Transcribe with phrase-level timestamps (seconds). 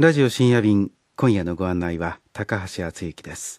[0.00, 3.58] ラジオ深夜便今夜のご案内は高橋敦之です。